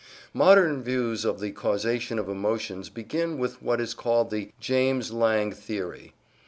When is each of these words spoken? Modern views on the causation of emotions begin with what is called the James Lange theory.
Modern 0.33 0.81
views 0.81 1.27
on 1.27 1.37
the 1.37 1.51
causation 1.51 2.17
of 2.17 2.27
emotions 2.27 2.89
begin 2.89 3.37
with 3.37 3.61
what 3.61 3.79
is 3.79 3.93
called 3.93 4.31
the 4.31 4.49
James 4.59 5.11
Lange 5.11 5.53
theory. 5.53 6.13